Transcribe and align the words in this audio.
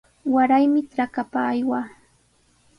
Waraymi 0.35 0.81
trakapa 0.91 1.39
aywaa. 1.51 1.87